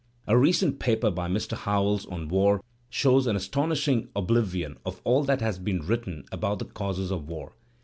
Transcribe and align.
A 0.25 0.35
recent 0.35 0.79
paper 0.79 1.11
by 1.11 1.27
Mr. 1.27 1.55
Howells 1.55 2.07
on 2.07 2.27
war 2.27 2.63
shows 2.89 3.27
an 3.27 3.35
astonishing 3.35 4.07
oblivion 4.15 4.79
of 4.83 4.99
all 5.03 5.23
that 5.25 5.41
has 5.41 5.59
been 5.59 5.85
written 5.85 6.23
about 6.31 6.57
the 6.57 6.65
causes 6.65 7.11
of 7.11 7.27
war. 7.27 7.53